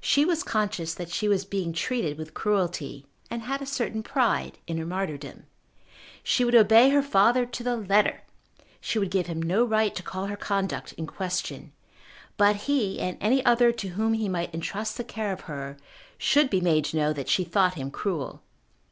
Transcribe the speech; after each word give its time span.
She 0.00 0.24
was 0.24 0.44
conscious 0.44 0.94
that 0.94 1.10
she 1.10 1.26
was 1.26 1.44
being 1.44 1.72
treated 1.72 2.16
with 2.16 2.32
cruelty, 2.32 3.06
and 3.28 3.42
had 3.42 3.60
a 3.60 3.66
certain 3.66 4.04
pride 4.04 4.56
in 4.68 4.78
her 4.78 4.86
martyrdom. 4.86 5.46
She 6.22 6.44
would 6.44 6.54
obey 6.54 6.90
her 6.90 7.02
father 7.02 7.44
to 7.44 7.62
the 7.64 7.74
letter; 7.76 8.22
she 8.80 9.00
would 9.00 9.10
give 9.10 9.26
him 9.26 9.42
no 9.42 9.64
right 9.64 9.92
to 9.96 10.02
call 10.04 10.26
her 10.26 10.36
conduct 10.36 10.92
in 10.92 11.08
question; 11.08 11.72
but 12.36 12.54
he 12.70 13.00
and 13.00 13.16
any 13.20 13.44
other 13.44 13.72
to 13.72 13.88
whom 13.88 14.12
he 14.14 14.28
might 14.28 14.54
entrust 14.54 14.96
the 14.96 15.02
care 15.02 15.32
of 15.32 15.40
her, 15.50 15.76
should 16.18 16.50
be 16.50 16.60
made 16.60 16.84
to 16.84 16.96
know 16.96 17.12
that 17.12 17.28
she 17.28 17.42
thought 17.42 17.74
him 17.74 17.90
cruel. 17.90 18.42